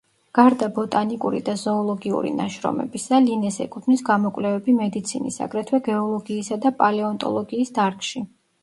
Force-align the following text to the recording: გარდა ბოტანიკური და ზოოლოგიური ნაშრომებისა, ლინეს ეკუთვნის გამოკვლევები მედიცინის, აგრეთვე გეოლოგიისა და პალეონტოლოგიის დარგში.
გარდა 0.37 0.67
ბოტანიკური 0.77 1.41
და 1.49 1.53
ზოოლოგიური 1.63 2.31
ნაშრომებისა, 2.39 3.19
ლინეს 3.27 3.61
ეკუთვნის 3.67 4.03
გამოკვლევები 4.11 4.77
მედიცინის, 4.81 5.41
აგრეთვე 5.49 5.83
გეოლოგიისა 5.91 6.63
და 6.67 6.77
პალეონტოლოგიის 6.83 7.77
დარგში. 7.81 8.31